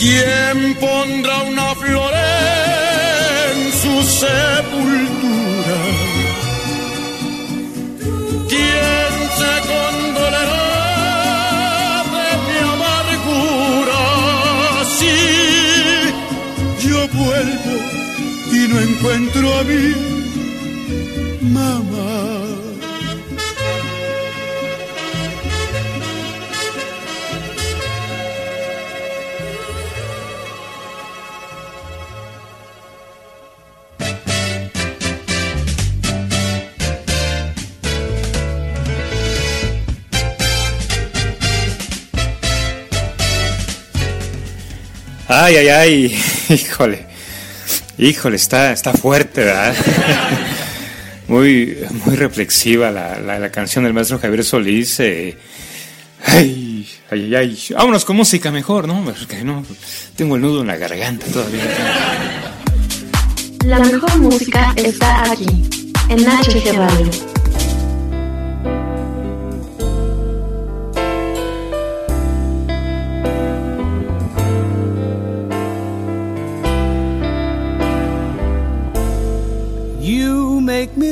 [0.00, 5.78] ¿Quién pondrá una flor en su sepultura.
[8.48, 10.72] ¿Quién se condolerá
[12.14, 14.02] de mi amargura?
[14.96, 15.16] Si
[16.88, 17.76] yo vuelvo
[18.52, 19.84] y no encuentro a mi
[21.42, 21.89] mamá.
[45.32, 47.06] Ay, ay, ay, híjole.
[47.98, 49.76] Híjole, está, está fuerte, ¿verdad?
[51.28, 54.98] muy, muy reflexiva la, la, canción del maestro Javier Solís.
[54.98, 55.38] Eh.
[56.26, 59.04] Ay, ay, ay, Vámonos con música mejor, ¿no?
[59.04, 59.64] Porque no,
[60.16, 61.62] tengo el nudo en la garganta todavía.
[63.64, 65.46] La mejor música está aquí,
[66.08, 67.29] en HG Radio.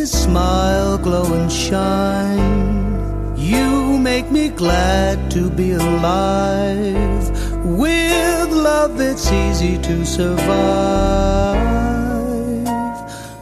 [0.06, 3.36] Smile, glow and shine.
[3.36, 7.30] You make me glad to be alive.
[7.64, 11.58] With love, it's easy to survive.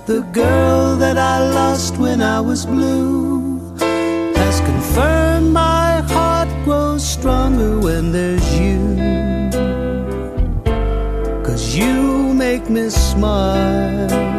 [0.07, 3.75] The girl that I lost when I was blue
[4.37, 8.81] has confirmed my heart grows stronger when there's you.
[11.45, 14.36] Cause you make me smile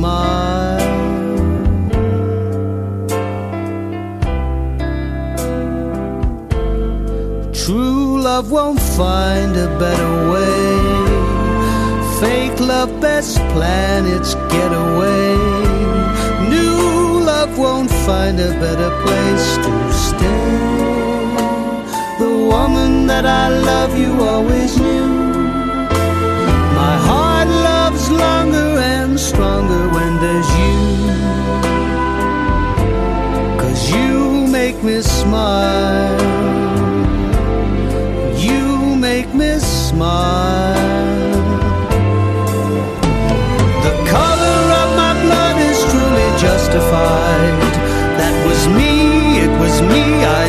[0.00, 0.80] smile.
[7.52, 10.70] True love won't find a better way.
[12.20, 15.36] Fake love best plan its getaway.
[16.54, 19.72] New love won't find a better place to
[20.08, 20.46] stay.
[22.22, 25.10] The woman that I love you always knew.
[26.80, 27.29] My heart
[29.70, 30.78] stronger when there's you.
[33.60, 36.20] Cause you make me smile.
[38.36, 40.74] You make me smile.
[43.86, 47.72] The color of my blood is truly justified.
[48.18, 50.39] That was me, it was me, I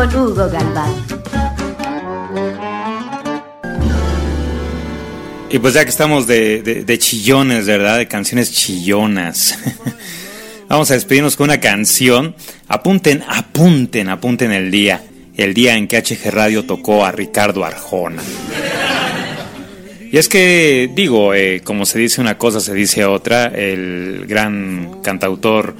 [0.00, 0.94] con Hugo Galván.
[5.50, 7.98] Y pues ya que estamos de, chillones, ¿verdad?
[7.98, 9.58] De canciones chillonas.
[10.68, 12.34] Vamos a despedirnos con una canción.
[12.68, 15.04] Apunten, apunten, apunten el día.
[15.36, 18.22] El día en que HG Radio tocó a Ricardo Arjona.
[20.10, 23.48] Y es que, digo, eh, como se dice una cosa, se dice otra.
[23.48, 25.76] El gran cantautor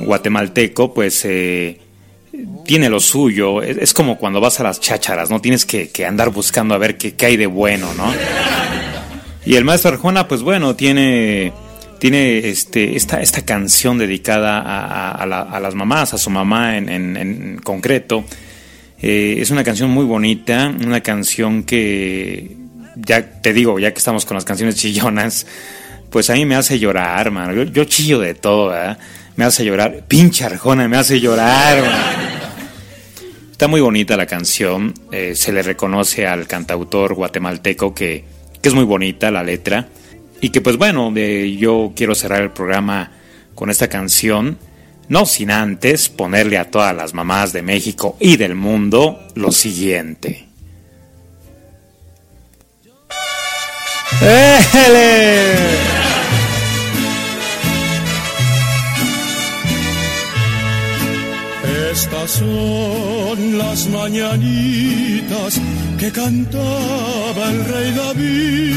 [0.00, 1.80] guatemalteco, pues eh,
[2.64, 3.62] tiene lo suyo.
[3.62, 5.40] Es, como cuando vas a las chácharas, ¿no?
[5.40, 8.12] Tienes que, andar buscando a ver qué, hay de bueno, ¿no?
[9.44, 11.52] Y el maestro Arjona, pues bueno, tiene,
[11.98, 14.60] tiene este, esta, esta canción dedicada
[15.10, 18.24] a, las mamás, a su mamá en, concreto.
[19.00, 22.56] Eh, es una canción muy bonita, una canción que,
[22.96, 25.46] ya te digo, ya que estamos con las canciones chillonas,
[26.10, 27.62] pues a mí me hace llorar, mano.
[27.62, 28.98] Yo, chillo de todo, ¿verdad?
[29.38, 30.02] Me hace llorar.
[30.08, 31.80] Pinche Arjona, me hace llorar,
[33.52, 34.92] Está muy bonita la canción.
[35.12, 38.24] Eh, se le reconoce al cantautor guatemalteco que,
[38.60, 39.90] que, es muy bonita la letra.
[40.40, 43.12] Y que, pues bueno, yo quiero cerrar el programa
[43.54, 44.58] con esta canción.
[45.08, 50.48] No sin antes ponerle a todas las mamás de México y del mundo lo siguiente.
[62.00, 65.60] Estas son las mañanitas
[65.98, 68.76] que cantaba el rey David,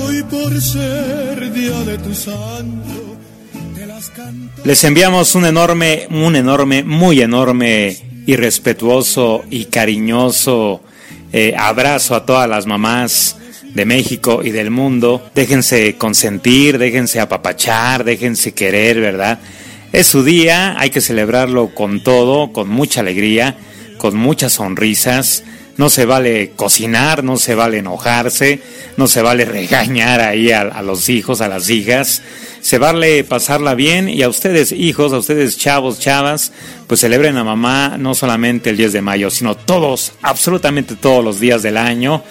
[0.00, 3.16] hoy por ser día de tu santo.
[3.84, 4.12] las
[4.64, 10.82] Les enviamos un enorme, un enorme, muy enorme y respetuoso y cariñoso
[11.32, 13.38] eh, abrazo a todas las mamás
[13.74, 15.30] de México y del mundo.
[15.34, 19.40] Déjense consentir, déjense apapachar, déjense querer, ¿verdad?
[19.92, 23.56] Es su día, hay que celebrarlo con todo, con mucha alegría,
[23.98, 25.42] con muchas sonrisas.
[25.76, 28.60] No se vale cocinar, no se vale enojarse,
[28.96, 32.22] no se vale regañar ahí a, los hijos, a las hijas
[32.60, 36.52] se vale pasarla bien y a ustedes hijos, a ustedes chavos, chavas,
[36.86, 41.40] pues celebren a mamá no solamente el 10 de mayo, sino todos, absolutamente todos los
[41.40, 42.22] días del año.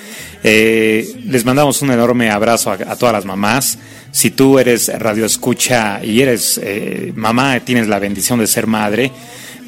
[0.43, 3.77] Eh, les mandamos un enorme abrazo a, todas las mamás.
[4.11, 9.11] Si tú eres radio escucha y eres eh, mamá, tienes la bendición de ser madre,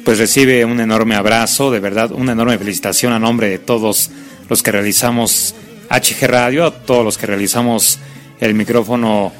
[0.04, 4.10] pues recibe un enorme abrazo, de verdad, una enorme felicitación a nombre de todos
[4.48, 5.54] los que realizamos
[5.88, 7.98] HG Radio, a todos los que realizamos
[8.40, 9.32] el micrófono.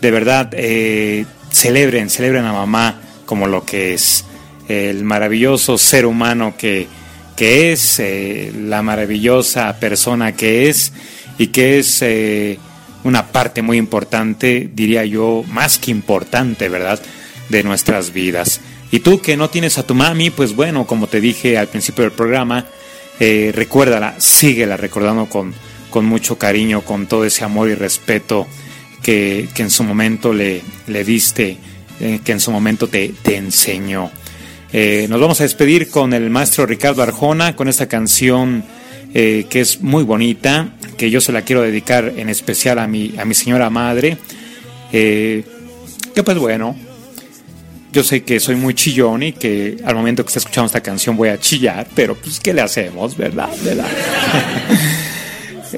[0.00, 4.24] De verdad eh, celebren, celebren a mamá como lo que es,
[4.68, 6.88] el maravilloso ser humano que,
[7.36, 10.92] que es, eh, la maravillosa persona que es
[11.38, 12.58] y que es eh,
[13.06, 17.00] una parte muy importante, diría yo, más que importante, ¿verdad?,
[17.48, 18.60] de nuestras vidas.
[18.90, 22.04] Y tú que no tienes a tu mami, pues bueno, como te dije al principio
[22.04, 22.66] del programa,
[23.18, 25.54] recuérdala, síguela recordando con,
[25.90, 28.46] con mucho cariño, con todo ese amor y respeto
[29.02, 31.56] que, en su momento le, le diste,
[32.00, 34.10] eh, que en su momento te, te enseñó.
[34.72, 38.64] Eh, nos vamos a despedir con el maestro Ricardo Arjona, con esta canción
[39.18, 43.14] eh, que es muy bonita, que yo se la quiero dedicar en especial a mi,
[43.18, 44.18] a mi señora madre.
[44.90, 45.42] que
[46.22, 46.76] pues bueno,
[47.92, 51.16] yo sé que soy muy chillón y que al momento que esté escuchando esta canción
[51.16, 53.48] voy a chillar, pero pues ¿qué le hacemos, verdad?
[53.64, 53.86] ¿verdad?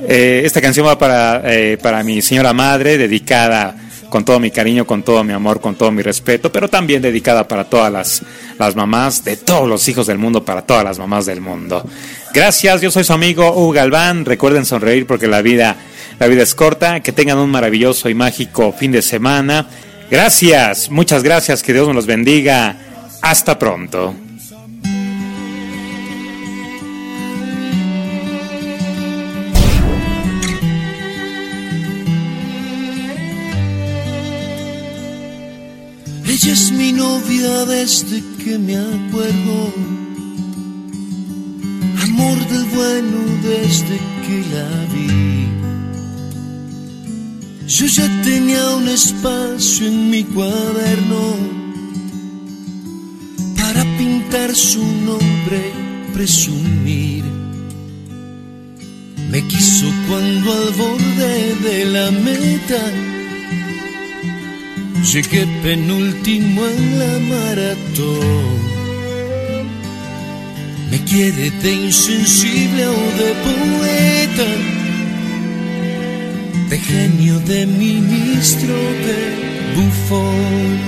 [0.06, 3.74] Eh, esta canción va para, eh, para mi señora madre, dedicada
[4.08, 7.46] con todo mi cariño, con todo mi amor, con todo mi respeto, pero también dedicada
[7.46, 8.22] para todas las,
[8.58, 11.84] las mamás de todos los hijos del mundo, para todas las mamás del mundo.
[12.32, 14.24] Gracias, yo soy su amigo Hugo Galván.
[14.24, 15.76] Recuerden sonreír porque la vida,
[16.18, 17.00] la vida es corta.
[17.00, 19.66] Que tengan un maravilloso y mágico fin de semana.
[20.10, 22.76] Gracias, muchas gracias, que Dios nos los bendiga.
[23.22, 24.27] Hasta pronto.
[36.40, 39.74] Ella es mi novia desde que me acuerdo.
[42.04, 45.48] Amor del bueno desde que la vi.
[47.66, 51.24] Yo ya tenía un espacio en mi cuaderno
[53.56, 55.72] para pintar su nombre,
[56.14, 57.24] presumir.
[59.28, 63.07] Me quiso cuando al borde de la meta
[65.04, 68.58] Llegué penúltimo en la maratón.
[70.90, 74.48] Me quiere de insensible o de poeta,
[76.70, 78.74] de genio, de ministro,
[79.06, 79.18] de
[79.76, 80.78] bufón.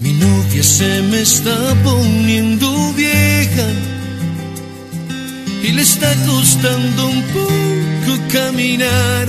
[0.00, 3.66] Mi novia se me está poniendo vieja
[5.62, 9.28] y le está costando un poco caminar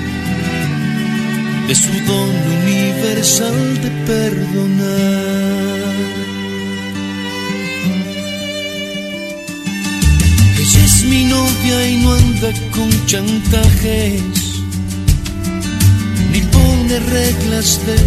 [1.71, 2.29] de su don
[2.63, 5.81] universal de perdonar.
[10.83, 14.21] Es mi novia y no anda con chantajes,
[16.33, 17.97] ni pone reglas de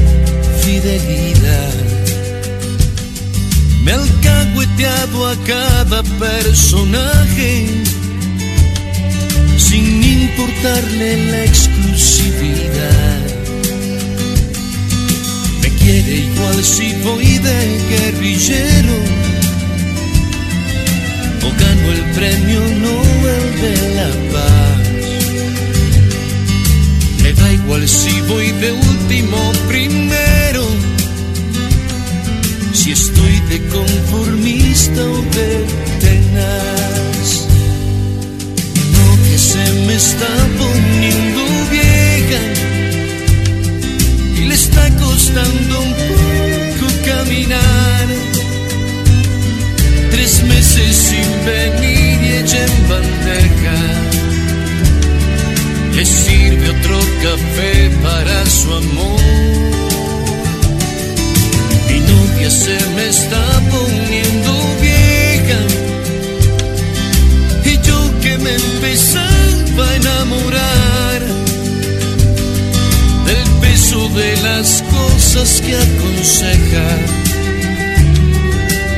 [0.62, 1.74] fidelidad.
[3.82, 7.66] Me ha alcahueteado a cada personaje
[9.56, 13.43] sin importarle la exclusividad.
[15.84, 18.96] Quiere igual si voy de guerrillero
[21.42, 24.88] o gano el premio Nobel de la Paz.
[27.22, 30.64] Me da igual si voy de último primero,
[32.72, 35.66] si estoy de conformista o de
[36.00, 37.46] tenaz.
[38.94, 41.43] No que se me está poniendo
[44.36, 48.06] y le está costando un poco caminar
[50.10, 53.78] tres meses sin venir y ella en bandeja.
[55.94, 59.20] Le sirve otro café para su amor.
[61.88, 65.60] Mi novia se me está poniendo vieja.
[67.64, 70.93] Y yo que me empezaba a enamorar
[74.14, 76.88] de las cosas que aconseja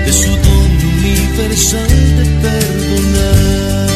[0.04, 3.88] de su don universal de perdonar.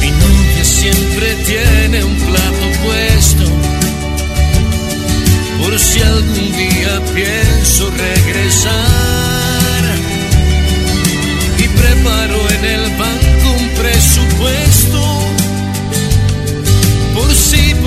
[0.00, 3.44] Mi novia siempre tiene un plato puesto,
[5.62, 8.74] por si algún día pienso regresar.
[11.58, 12.83] Y preparo en el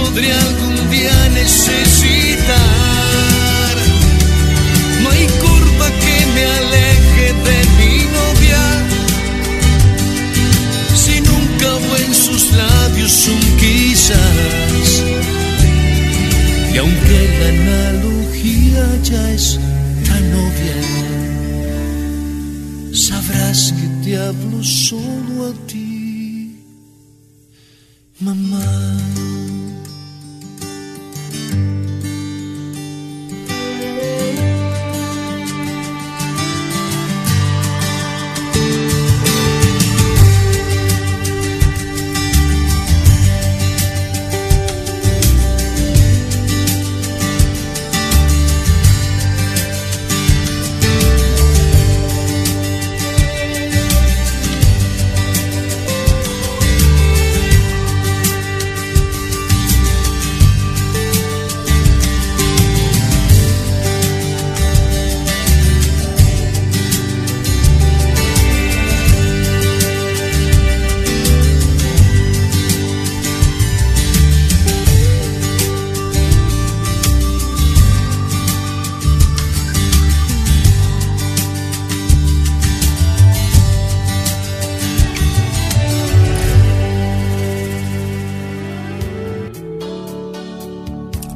[0.08, 2.87] si podría algún día necesitar.